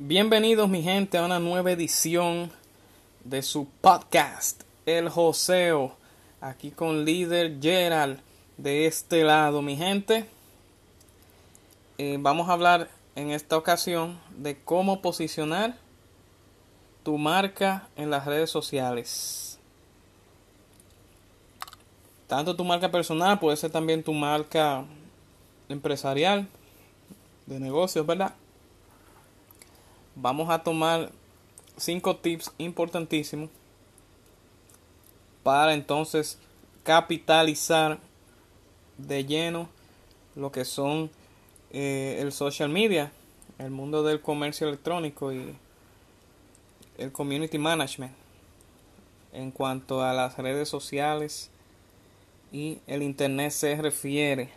[0.00, 2.52] Bienvenidos mi gente a una nueva edición
[3.24, 5.96] de su podcast El Joseo.
[6.40, 8.20] Aquí con líder Gerald
[8.58, 10.24] de este lado mi gente.
[11.98, 15.76] Eh, vamos a hablar en esta ocasión de cómo posicionar
[17.02, 19.58] tu marca en las redes sociales.
[22.28, 24.84] Tanto tu marca personal, puede ser también tu marca
[25.68, 26.46] empresarial,
[27.46, 28.32] de negocios, ¿verdad?
[30.20, 31.10] Vamos a tomar
[31.76, 33.50] cinco tips importantísimos
[35.42, 36.38] para entonces
[36.82, 37.98] capitalizar
[38.96, 39.68] de lleno
[40.34, 41.10] lo que son
[41.70, 43.12] eh, el social media,
[43.58, 45.54] el mundo del comercio electrónico y
[46.96, 48.12] el community management
[49.32, 51.50] en cuanto a las redes sociales
[52.50, 54.50] y el internet se refiere.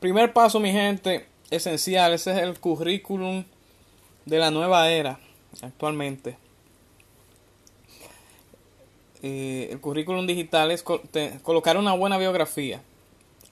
[0.00, 3.44] Primer paso, mi gente, esencial, ese es el currículum
[4.24, 5.18] de la nueva era
[5.62, 6.36] actualmente.
[9.22, 12.82] Eh, el currículum digital es colocar una buena biografía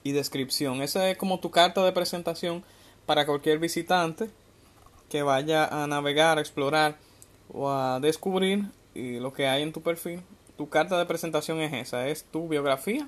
[0.03, 0.81] y descripción.
[0.81, 2.63] Esa es como tu carta de presentación
[3.05, 4.29] para cualquier visitante
[5.09, 6.97] que vaya a navegar, a explorar
[7.51, 10.21] o a descubrir lo que hay en tu perfil.
[10.57, 13.07] Tu carta de presentación es esa, es tu biografía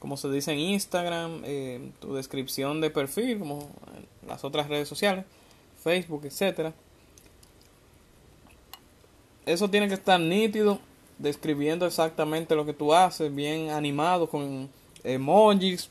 [0.00, 4.88] como se dice en Instagram, eh, tu descripción de perfil, como en las otras redes
[4.88, 5.24] sociales,
[5.84, 6.72] Facebook, etcétera.
[9.46, 10.80] Eso tiene que estar nítido,
[11.18, 14.70] describiendo exactamente lo que tú haces, bien animado con
[15.04, 15.90] emojis,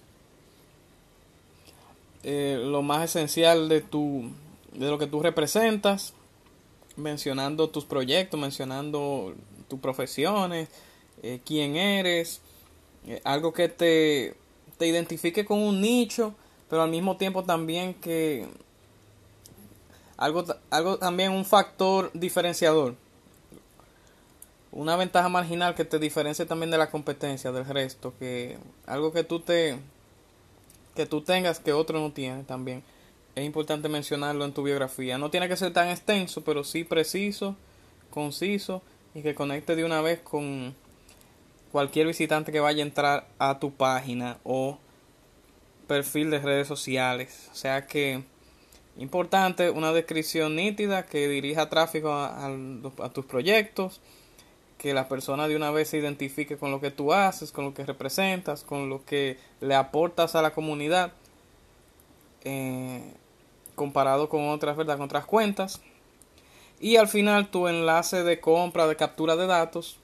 [2.24, 4.30] eh, lo más esencial de tu
[4.74, 6.14] de lo que tú representas,
[6.96, 9.34] mencionando tus proyectos, mencionando
[9.68, 10.70] tus profesiones,
[11.24, 12.42] eh, quién eres,
[13.10, 14.36] eh, algo que te,
[14.78, 16.36] te identifique con un nicho,
[16.70, 18.48] pero al mismo tiempo también que
[20.16, 22.96] algo, algo también un factor diferenciador.
[24.72, 29.24] Una ventaja marginal que te diferencie también de la competencia, del resto, que algo que
[29.24, 29.80] tú te
[30.94, 32.84] que tú tengas que otro no tiene también.
[33.34, 35.18] Es importante mencionarlo en tu biografía.
[35.18, 37.56] No tiene que ser tan extenso, pero sí preciso,
[38.12, 38.84] conciso
[39.16, 40.76] y que conecte de una vez con
[41.72, 44.78] cualquier visitante que vaya a entrar a tu página o
[45.88, 47.50] perfil de redes sociales.
[47.52, 48.24] O sea que
[48.98, 54.02] importante una descripción nítida que dirija tráfico a, tus proyectos,
[54.78, 57.74] que la persona de una vez se identifique con lo que tú haces, con lo
[57.74, 61.12] que representas, con lo que le aportas a la comunidad,
[62.44, 63.14] eh,
[63.76, 64.98] comparado con otras, ¿verdad?
[64.98, 65.82] Con otras cuentas.
[66.80, 69.99] Y al final tu enlace de compra, de captura de datos,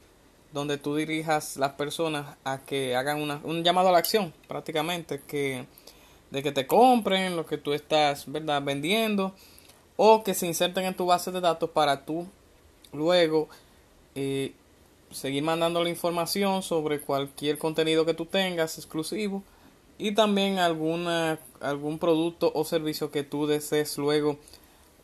[0.55, 5.19] donde tú dirijas las personas a que hagan una, un llamado a la acción, prácticamente,
[5.27, 5.65] que
[6.31, 9.33] de que te compren lo que tú estás verdad vendiendo
[9.97, 12.25] o que se inserten en tu base de datos para tú
[12.93, 13.49] luego
[14.15, 14.53] eh,
[15.11, 19.43] seguir mandando la información sobre cualquier contenido que tú tengas exclusivo
[19.97, 24.37] y también alguna algún producto o servicio que tú desees luego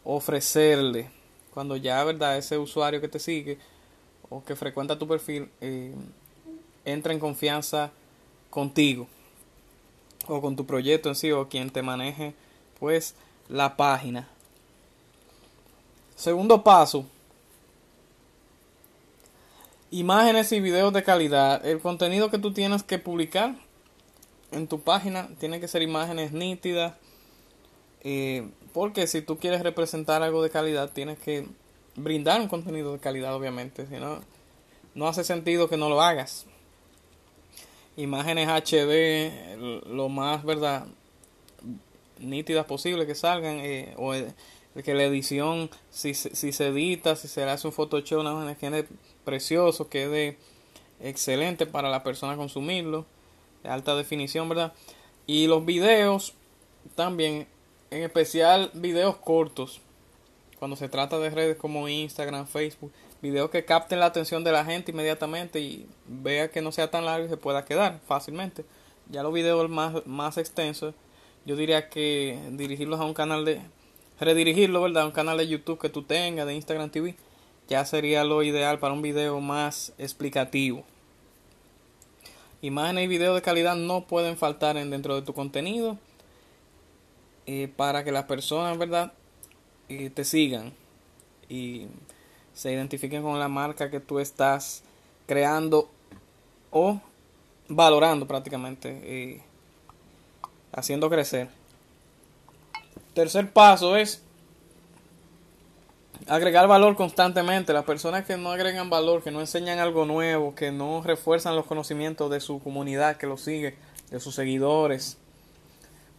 [0.05, 1.09] ofrecerle.
[1.53, 3.57] Cuando ya verdad ese usuario que te sigue
[4.31, 5.93] o que frecuenta tu perfil eh,
[6.85, 7.91] entra en confianza
[8.49, 9.07] contigo
[10.27, 12.33] o con tu proyecto en sí o quien te maneje
[12.79, 13.13] pues
[13.49, 14.27] la página.
[16.15, 17.05] Segundo paso,
[19.91, 21.65] imágenes y videos de calidad.
[21.65, 23.55] El contenido que tú tienes que publicar
[24.51, 26.93] en tu página tiene que ser imágenes nítidas.
[28.03, 31.47] Eh, porque si tú quieres representar algo de calidad, tienes que
[31.95, 33.85] brindar un contenido de calidad, obviamente.
[33.87, 34.19] Si no,
[34.95, 36.45] no hace sentido que no lo hagas.
[37.97, 39.57] imágenes HD
[39.87, 40.87] lo más, ¿verdad?
[42.21, 44.13] nítidas posible que salgan eh, o
[44.83, 48.87] que la edición si, si se edita si se hace un Photoshop una imagen quede
[49.25, 50.37] precioso quede
[51.01, 53.05] excelente para la persona consumirlo
[53.63, 54.73] de alta definición verdad
[55.27, 56.33] y los videos
[56.95, 57.47] también
[57.89, 59.81] en especial videos cortos
[60.61, 64.63] cuando se trata de redes como Instagram Facebook videos que capten la atención de la
[64.63, 68.63] gente inmediatamente y vea que no sea tan largo y se pueda quedar fácilmente
[69.09, 70.93] ya los videos más, más extensos
[71.45, 73.61] yo diría que dirigirlos a un canal de
[74.19, 75.03] redirigirlo, ¿verdad?
[75.03, 77.15] A un canal de YouTube que tú tengas, de Instagram TV,
[77.67, 80.83] ya sería lo ideal para un video más explicativo.
[82.61, 85.97] Imágenes y videos de calidad no pueden faltar en, dentro de tu contenido
[87.47, 89.13] eh, para que las personas, ¿verdad?
[89.93, 90.71] Eh, te sigan
[91.49, 91.87] y
[92.53, 94.83] se identifiquen con la marca que tú estás
[95.27, 95.89] creando
[96.69, 97.01] o
[97.67, 99.01] valorando prácticamente.
[99.03, 99.41] Eh,
[100.71, 101.49] haciendo crecer.
[103.13, 104.21] Tercer paso es
[106.25, 107.73] agregar valor constantemente.
[107.73, 111.65] Las personas que no agregan valor, que no enseñan algo nuevo, que no refuerzan los
[111.65, 113.75] conocimientos de su comunidad que lo sigue,
[114.09, 115.17] de sus seguidores,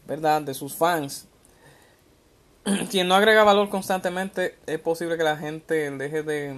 [0.06, 0.42] ¿verdad?
[0.42, 1.26] De sus fans.
[2.90, 6.54] Quien no agrega valor constantemente, es posible que la gente deje de,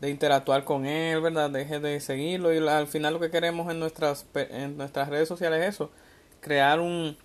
[0.00, 1.50] de interactuar con él, ¿verdad?
[1.50, 5.60] Deje de seguirlo y al final lo que queremos en nuestras, en nuestras redes sociales
[5.62, 5.90] es eso,
[6.40, 7.16] crear un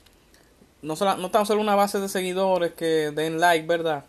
[0.82, 4.06] no, solo, no tan solo una base de seguidores que den like, ¿verdad?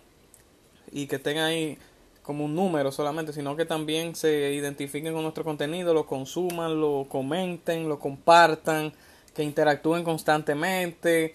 [0.93, 1.79] Y que tengan ahí
[2.23, 7.07] como un número solamente, sino que también se identifiquen con nuestro contenido, lo consuman, lo
[7.09, 8.93] comenten, lo compartan,
[9.35, 11.35] que interactúen constantemente,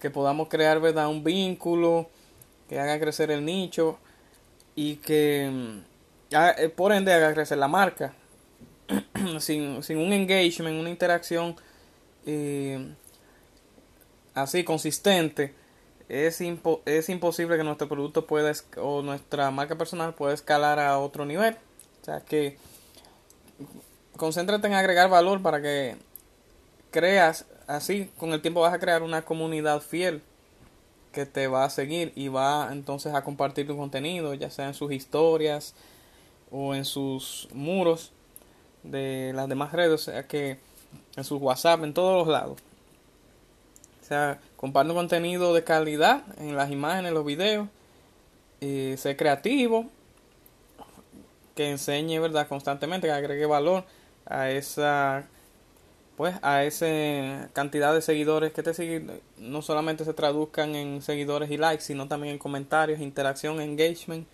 [0.00, 1.08] que podamos crear, ¿verdad?
[1.08, 2.08] Un vínculo,
[2.68, 3.98] que haga crecer el nicho
[4.74, 8.14] y que mm, eh, por ende haga crecer la marca.
[9.40, 11.56] sin, sin un engagement, una interacción
[12.26, 12.94] eh,
[14.34, 15.54] así consistente,
[16.08, 16.40] es,
[16.86, 21.56] es imposible que nuestro producto pueda o nuestra marca personal pueda escalar a otro nivel.
[22.00, 22.56] O sea que
[24.16, 25.96] concéntrate en agregar valor para que
[26.90, 30.22] creas, así con el tiempo vas a crear una comunidad fiel
[31.12, 34.74] que te va a seguir y va entonces a compartir tu contenido, ya sea en
[34.74, 35.74] sus historias
[36.50, 38.12] o en sus muros
[38.82, 40.58] de las demás redes, o sea que
[41.16, 42.58] en sus WhatsApp, en todos los lados.
[44.02, 47.68] O sea, comparte contenido de calidad en las imágenes, los videos.
[48.60, 49.86] Y ser creativo.
[51.54, 52.48] Que enseñe, ¿verdad?
[52.48, 53.84] Constantemente, que agregue valor
[54.24, 55.26] a esa
[56.18, 61.50] pues a esa cantidad de seguidores que te siguen no solamente se traduzcan en seguidores
[61.50, 64.26] y likes sino también en comentarios interacción engagement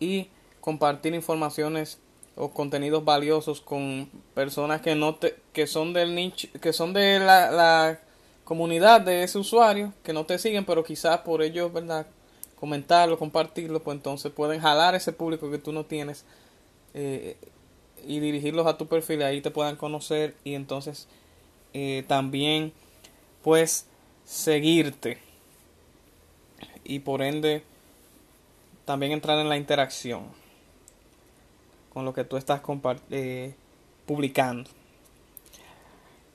[0.00, 0.28] y
[0.60, 1.98] compartir informaciones
[2.34, 7.20] o contenidos valiosos con personas que no te, que son del nicho que son de
[7.20, 8.00] la
[8.44, 12.06] comunidad de ese usuario que no te siguen, pero quizás por ellos, ¿verdad?
[12.58, 16.24] Comentarlo, compartirlo, pues entonces pueden jalar ese público que tú no tienes
[16.94, 17.36] eh,
[18.06, 21.08] y dirigirlos a tu perfil ahí te puedan conocer y entonces
[21.72, 22.72] eh, también
[23.42, 23.86] pues
[24.24, 25.18] seguirte
[26.84, 27.62] y por ende
[28.84, 30.24] también entrar en la interacción
[31.92, 32.62] con lo que tú estás
[33.10, 33.54] eh,
[34.06, 34.68] publicando.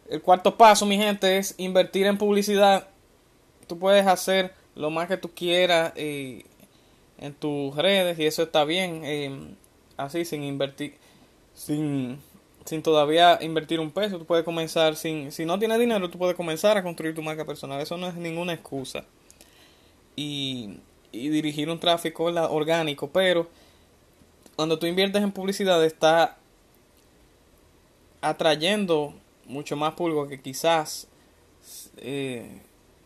[0.10, 2.88] El cuarto paso, mi gente, es invertir en publicidad.
[3.68, 6.46] Tú puedes hacer lo más que tú quieras eh,
[7.18, 9.02] en tus redes y eso está bien.
[9.04, 9.56] Eh,
[9.98, 10.96] así, sin invertir,
[11.58, 12.20] sin,
[12.66, 14.20] sin todavía invertir un peso.
[14.20, 17.46] Tú puedes comenzar, sin, si no tienes dinero, tú puedes comenzar a construir tu marca
[17.46, 17.82] personal.
[17.82, 19.04] Eso no es ninguna excusa.
[20.16, 20.80] Y,
[21.12, 23.50] y dirigir un tráfico orgánico, pero
[24.56, 26.38] cuando tú inviertes en publicidad está
[28.22, 29.14] atrayendo
[29.46, 31.08] mucho más público que quizás
[31.98, 32.62] eh,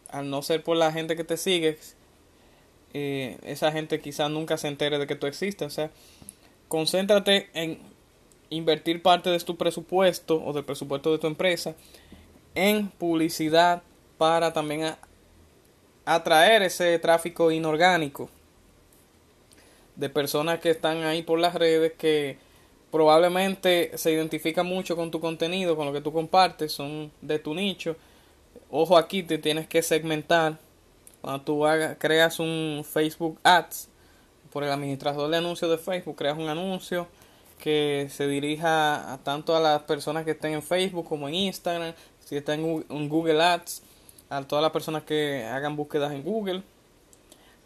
[0.10, 1.78] al no ser por la gente que te sigue
[2.94, 5.92] eh, esa gente quizás nunca se entere de que tú existes o sea
[6.70, 7.91] concéntrate en
[8.52, 11.74] invertir parte de tu presupuesto o del presupuesto de tu empresa
[12.54, 13.82] en publicidad
[14.18, 14.96] para también
[16.06, 18.30] atraer ese tráfico inorgánico
[19.96, 22.38] de personas que están ahí por las redes que
[22.92, 27.54] probablemente se identifica mucho con tu contenido, con lo que tú compartes, son de tu
[27.54, 27.96] nicho.
[28.70, 30.58] Ojo aquí, te tienes que segmentar.
[31.22, 33.88] Cuando tú hagas, creas un Facebook Ads
[34.52, 37.08] por el administrador de anuncios de Facebook, creas un anuncio
[37.62, 41.94] que se dirija a, tanto a las personas que estén en Facebook como en Instagram,
[42.20, 43.84] si están en Google Ads,
[44.30, 46.64] a todas las personas que hagan búsquedas en Google,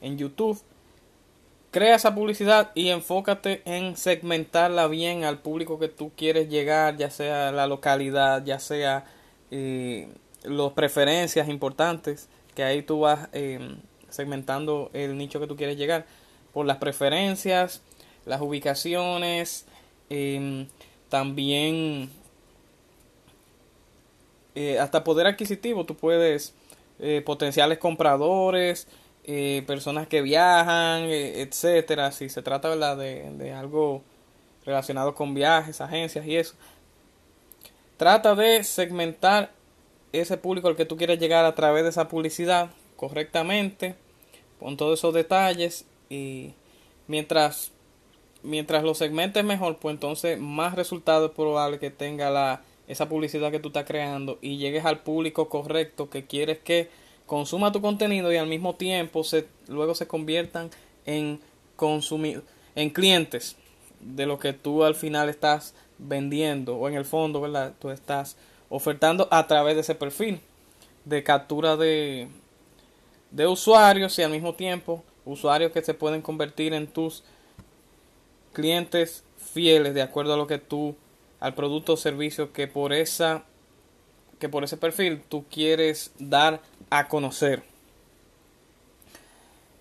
[0.02, 0.62] en YouTube.
[1.72, 7.10] Crea esa publicidad y enfócate en segmentarla bien al público que tú quieres llegar, ya
[7.10, 9.06] sea la localidad, ya sea
[9.52, 10.08] eh,
[10.44, 13.78] las preferencias importantes, que ahí tú vas eh,
[14.10, 16.06] segmentando el nicho que tú quieres llegar.
[16.54, 17.82] Por las preferencias,
[18.26, 19.66] las ubicaciones,
[20.10, 20.68] em,
[21.10, 22.10] también
[24.56, 26.54] eh, hasta poder adquisitivo, tú puedes
[27.00, 28.88] eh, potenciales compradores,
[29.26, 32.96] eh, personas que viajan, etcétera, si se trata.
[32.96, 34.02] De, de algo
[34.66, 36.56] relacionado con viajes, agencias y eso.
[37.98, 39.52] Trata de segmentar
[40.12, 43.96] ese público al que tú quieres llegar a través de esa publicidad correctamente,
[44.60, 46.54] con todos esos detalles y
[47.08, 47.72] mientras
[48.46, 53.52] mientras lo segmentes mejor, pues entonces más resultado es probable que tenga la esa publicidad
[53.52, 56.90] que tú estás creando y llegues al público correcto que quieres que
[57.26, 60.70] consuma tu contenido y al mismo tiempo se luego se conviertan
[61.06, 61.40] en
[61.76, 62.44] consumir
[62.76, 63.56] en clientes
[64.00, 67.74] de lo que tú al final estás vendiendo o en el fondo, ¿verdad?
[67.80, 68.38] Tú estás
[68.70, 70.40] ofertando a través de ese perfil
[71.06, 72.28] de captura de
[73.32, 77.24] de usuarios y al mismo tiempo usuarios que se pueden convertir en tus
[78.56, 80.96] clientes fieles de acuerdo a lo que tú
[81.40, 83.44] al producto o servicio que por esa
[84.40, 87.64] que por ese perfil tú quieres dar a conocer.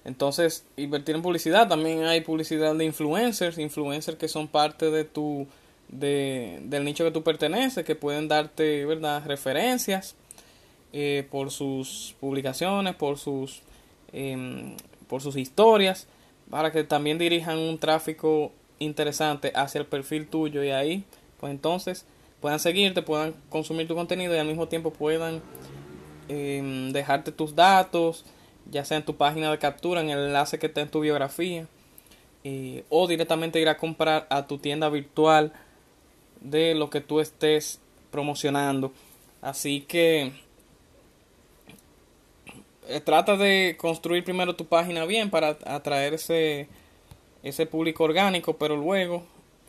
[0.05, 5.47] Entonces, invertir en publicidad, también hay publicidad de influencers, influencers que son parte de tu
[5.89, 10.15] de, del nicho que tú perteneces, que pueden darte, ¿verdad?, referencias
[10.93, 13.63] eh, por sus publicaciones, por sus
[14.13, 14.77] em,
[15.09, 16.07] por sus historias,
[16.51, 21.05] para que también dirijan un tráfico interesante hacia el perfil tuyo y ahí,
[21.41, 22.07] pues entonces
[22.41, 25.43] puedan seguirte, puedan consumir tu contenido y al mismo tiempo puedan
[26.29, 28.25] em, dejarte tus datos,
[28.71, 31.67] ya sea en tu página de captura, en el enlace que está en tu biografía,
[32.45, 35.53] eh, o directamente ir a comprar a tu tienda virtual
[36.41, 38.93] de lo que tú estés promocionando.
[39.41, 40.33] Así que
[42.89, 46.13] eh, trata de construir primero tu página bien para atraer
[47.45, 49.23] ese, público orgánico, pero luego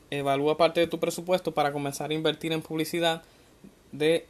[0.10, 3.22] evalúa parte de tu presupuesto para comenzar a invertir en publicidad
[3.92, 4.26] de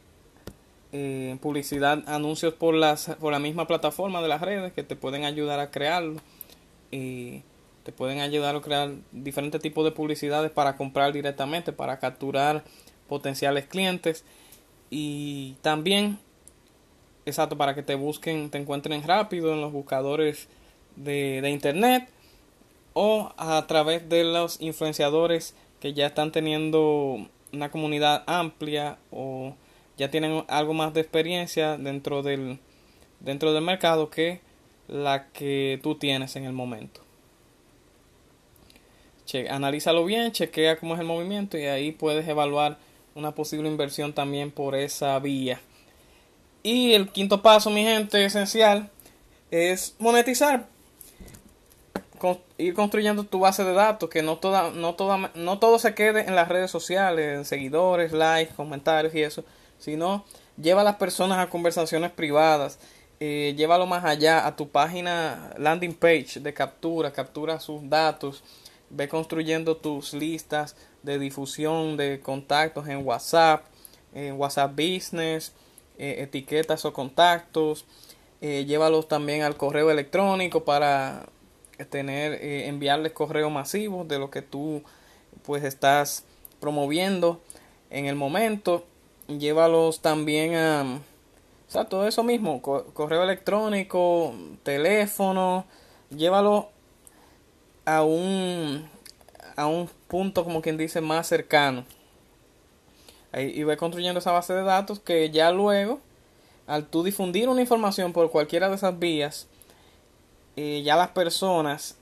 [0.92, 5.24] eh, publicidad, anuncios por, las, por la misma plataforma de las redes que te pueden
[5.24, 6.20] ayudar a crearlo.
[6.90, 7.42] Y
[7.82, 12.64] te pueden ayudar a crear diferentes tipos de publicidades para comprar directamente, para capturar
[13.08, 14.24] potenciales clientes.
[14.90, 16.18] Y también
[17.26, 20.46] Exacto, para que te busquen, te encuentren rápido en los buscadores
[20.94, 22.08] de, de internet
[22.98, 29.54] o a través de los influenciadores que ya están teniendo una comunidad amplia o
[29.98, 32.58] ya tienen algo más de experiencia dentro del
[33.20, 34.40] dentro del mercado que
[34.88, 37.02] la que tú tienes en el momento.
[39.50, 42.78] Analízalo bien, chequea cómo es el movimiento y ahí puedes evaluar
[43.14, 45.60] una posible inversión también por esa vía.
[46.62, 48.90] Y el quinto paso, mi gente, esencial,
[49.50, 50.74] es monetizar.
[52.58, 56.26] Ir construyendo tu base de datos, que no, toda, no, toda, no todo se quede
[56.26, 59.44] en las redes sociales, en seguidores, likes, comentarios y eso,
[59.78, 60.24] sino
[60.60, 62.78] lleva a las personas a conversaciones privadas,
[63.18, 68.42] eh, llévalo más allá a tu página landing page de captura, captura sus datos,
[68.90, 73.64] ve construyendo tus listas de difusión de contactos en WhatsApp,
[74.14, 75.52] en WhatsApp Business,
[75.98, 77.86] eh, etiquetas o contactos.
[78.42, 81.26] Eh, llévalos también al correo electrónico para
[81.84, 84.82] tener eh, enviarles correo masivo de lo que tú
[85.44, 86.24] pues estás
[86.60, 87.40] promoviendo
[87.90, 88.84] en el momento.
[89.28, 91.00] Llévalos también a
[91.88, 95.66] todo eso mismo correo electrónico teléfono
[96.10, 96.68] llévalo
[97.84, 98.88] a un
[99.56, 101.84] a un punto como quien dice más cercano.
[103.34, 106.00] Y ve construyendo esa base de datos que ya luego,
[106.66, 109.46] al tú difundir una información por cualquiera de esas vías,
[110.56, 111.96] eh, ya las personas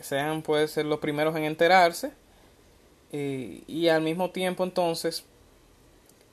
[0.00, 2.12] sean, pueden ser los primeros en enterarse
[3.12, 5.24] eh, y al mismo tiempo entonces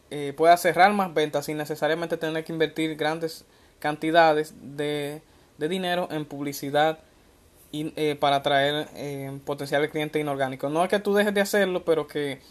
[0.09, 3.45] eh, pueda cerrar más ventas sin necesariamente tener que invertir grandes
[3.79, 5.21] cantidades de,
[5.57, 6.99] de dinero en publicidad
[7.71, 8.87] y, para atraer
[9.45, 10.71] potenciales clientes inorgánicos.
[10.71, 12.41] No es que tú dejes de hacerlo, pero que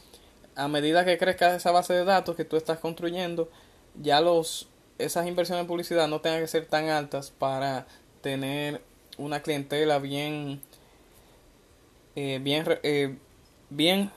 [0.55, 3.51] a medida que crezca esa base de datos que tú estás construyendo,
[4.01, 7.87] ya los esas inversiones en publicidad no tengan que ser tan altas para
[8.21, 8.83] tener
[9.19, 10.61] una clientela bien
[12.17, 13.17] eh, bien eh,
[13.71, 14.11] bien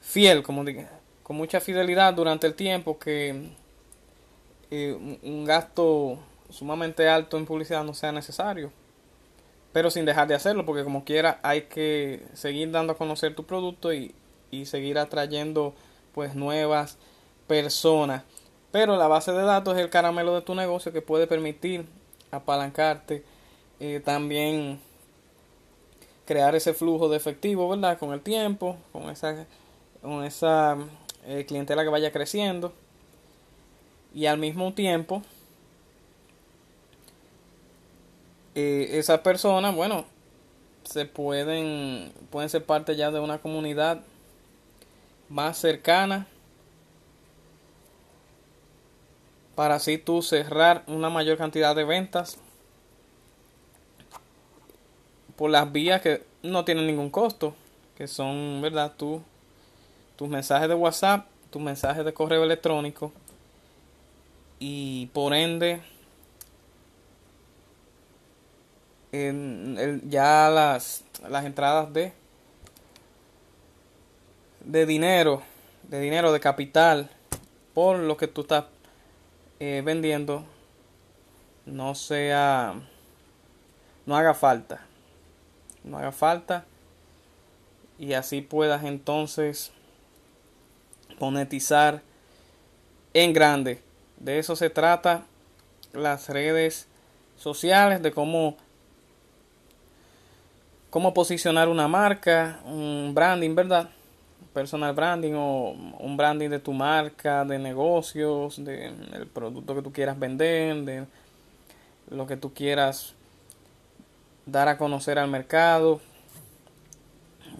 [0.00, 0.90] fiel como diga,
[1.22, 3.50] con mucha fidelidad durante el tiempo que
[4.70, 6.18] eh, un gasto
[6.50, 8.72] sumamente alto en publicidad no sea necesario
[9.72, 13.44] pero sin dejar de hacerlo, porque como quiera hay que seguir dando a conocer tu
[13.44, 14.14] producto y,
[14.50, 15.74] y seguir atrayendo
[16.14, 16.98] pues nuevas
[17.46, 18.22] personas.
[18.70, 21.86] Pero la base de datos es el caramelo de tu negocio que puede permitir
[22.30, 23.24] apalancarte,
[24.04, 24.78] también
[26.24, 27.98] crear ese flujo de efectivo, ¿verdad?
[27.98, 29.46] Con el tiempo, con esa,
[30.00, 30.78] con esa
[31.26, 32.72] eh, clientela que vaya creciendo.
[34.14, 35.22] Y al mismo tiempo,
[38.54, 40.04] eh, esas personas, bueno,
[40.84, 44.00] se pueden, pueden ser parte ya de una comunidad
[45.28, 46.26] más cercana
[49.54, 52.38] para así tú cerrar una mayor cantidad de ventas
[55.42, 57.56] por las vías que no tienen ningún costo,
[57.98, 58.92] que son, ¿verdad?
[58.96, 59.20] Tú,
[60.14, 63.10] tus mensajes de WhatsApp, tus mensajes de correo electrónico
[64.60, 65.80] y por ende
[69.10, 72.12] en ya las, las entradas de
[74.60, 75.42] de dinero,
[75.82, 77.10] de dinero, de capital,
[77.74, 78.66] por lo que tú estás
[79.58, 80.44] eh, vendiendo,
[81.66, 82.74] no sea,
[84.06, 84.86] no haga falta,
[85.84, 86.64] no haga falta,
[87.98, 89.72] y así puedas entonces
[91.20, 92.02] monetizar
[93.14, 93.80] en grande.
[94.18, 95.24] De eso se trata
[95.92, 96.88] las redes
[97.36, 98.56] sociales, de cómo
[100.90, 103.88] cómo posicionar una marca, un branding, ¿verdad?
[104.52, 109.92] personal branding o un branding de tu marca, de negocios, de el producto que tú
[109.92, 111.06] quieras vender, de
[112.10, 113.14] lo que tú quieras
[114.46, 116.00] dar a conocer al mercado.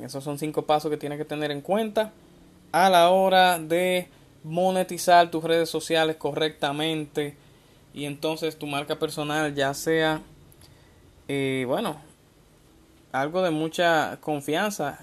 [0.03, 2.13] Esos son cinco pasos que tienes que tener en cuenta
[2.73, 4.09] a la hora de
[4.43, 7.37] monetizar tus redes sociales correctamente.
[7.95, 10.23] Y entonces tu marca personal ya sea
[11.29, 11.97] eh, bueno
[13.13, 14.99] algo de mucha confianza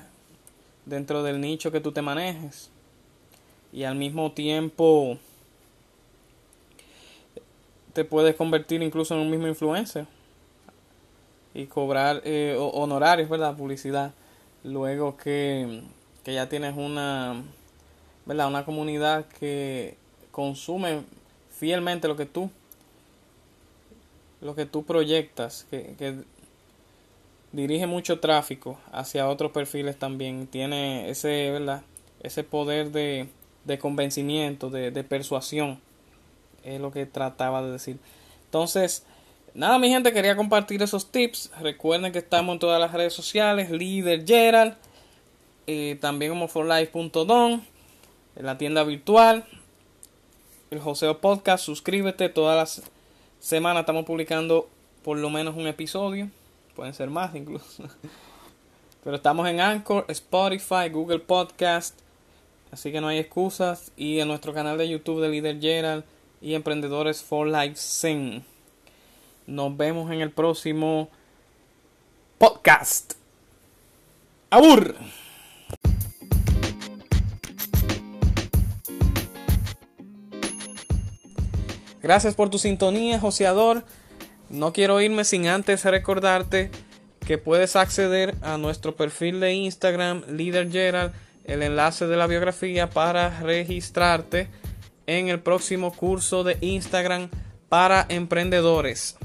[0.86, 2.72] dentro del nicho que tú te manejes.
[3.72, 5.20] Y al mismo tiempo
[7.94, 10.08] te puedes convertir incluso en un mismo influencer
[11.60, 13.56] y cobrar eh, honorarios, ¿verdad?
[13.56, 14.14] Publicidad.
[14.64, 15.82] Luego que,
[16.24, 17.44] que ya tienes una,
[18.26, 18.48] ¿verdad?
[18.48, 19.98] Una comunidad que
[20.32, 21.02] consume
[21.52, 22.50] fielmente lo que tú,
[24.42, 26.16] lo que tú proyectas, que, que
[27.52, 30.48] dirige mucho tráfico hacia otros perfiles también.
[30.48, 31.82] Tiene ese, ¿verdad?
[32.22, 33.28] ese poder de,
[33.66, 35.80] de convencimiento, de, de, persuasión.
[36.64, 37.98] Es lo que trataba de decir.
[38.46, 39.04] Entonces,
[39.60, 41.52] nada, mi gente, quería compartir esos tips.
[41.60, 43.70] Recuerden que estamos en todas las redes sociales.
[43.70, 44.76] Líder Gerald.
[45.68, 47.64] Eh, también como forlife.don.
[48.36, 49.46] En la tienda virtual.
[50.72, 51.64] El Joseo Podcast.
[51.64, 52.30] Suscríbete.
[52.30, 52.90] Todas las
[53.40, 54.68] semanas estamos publicando
[55.04, 56.30] por lo menos un episodio
[56.80, 57.84] pueden ser más incluso.
[59.04, 62.00] Pero estamos en Anchor, Spotify, Google Podcast,
[62.72, 63.92] así que no hay excusas.
[63.98, 66.06] Y en nuestro canal de YouTube de Líder Gerald
[66.40, 68.46] y Emprendedores for Life Zen.
[69.50, 71.10] Nos vemos en el próximo
[72.38, 73.14] podcast.
[74.52, 74.96] ¡Abur!
[82.04, 83.84] Gracias por tu sintonía, joseador.
[84.52, 86.70] No quiero irme sin antes recordarte
[87.26, 91.12] que puedes acceder a nuestro perfil de Instagram, Leader Gerald,
[91.46, 94.48] el enlace de la biografía para registrarte
[95.08, 97.30] en el próximo curso de Instagram
[97.68, 99.18] para emprendedores.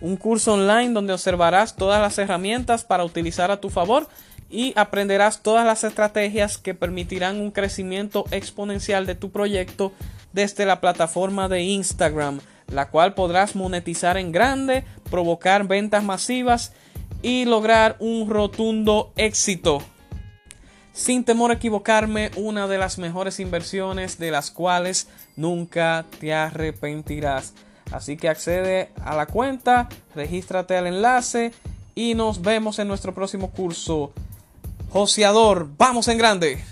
[0.00, 4.08] Un curso online donde observarás todas las herramientas para utilizar a tu favor
[4.50, 9.92] y aprenderás todas las estrategias que permitirán un crecimiento exponencial de tu proyecto
[10.32, 16.72] desde la plataforma de Instagram la cual podrás monetizar en grande, provocar ventas masivas
[17.22, 19.82] y lograr un rotundo éxito.
[20.92, 27.54] Sin temor a equivocarme, una de las mejores inversiones de las cuales nunca te arrepentirás.
[27.92, 31.52] Así que accede a la cuenta, regístrate al enlace
[31.94, 34.12] y nos vemos en nuestro próximo curso.
[34.90, 36.64] Joseador, vamos en grande.